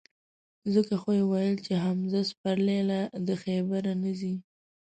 [0.73, 4.33] ځکه خو یې ویل چې: حمزه سپرلی لا د خیبره نه ځي.